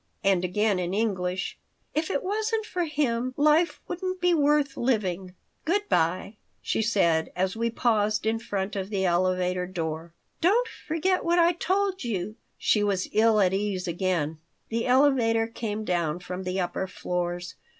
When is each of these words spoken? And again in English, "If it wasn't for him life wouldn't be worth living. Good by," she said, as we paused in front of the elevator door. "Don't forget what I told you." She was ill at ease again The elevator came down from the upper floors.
And 0.23 0.43
again 0.43 0.79
in 0.79 0.95
English, 0.95 1.59
"If 1.93 2.09
it 2.09 2.23
wasn't 2.23 2.65
for 2.65 2.85
him 2.85 3.35
life 3.37 3.79
wouldn't 3.87 4.19
be 4.19 4.33
worth 4.33 4.75
living. 4.75 5.35
Good 5.63 5.87
by," 5.89 6.37
she 6.59 6.81
said, 6.81 7.31
as 7.35 7.55
we 7.55 7.69
paused 7.69 8.25
in 8.25 8.39
front 8.39 8.75
of 8.75 8.89
the 8.89 9.05
elevator 9.05 9.67
door. 9.67 10.15
"Don't 10.41 10.67
forget 10.87 11.23
what 11.23 11.37
I 11.37 11.51
told 11.51 12.03
you." 12.03 12.35
She 12.57 12.81
was 12.83 13.09
ill 13.11 13.39
at 13.41 13.53
ease 13.53 13.87
again 13.87 14.39
The 14.69 14.87
elevator 14.87 15.45
came 15.45 15.85
down 15.85 16.17
from 16.17 16.45
the 16.45 16.59
upper 16.59 16.87
floors. 16.87 17.53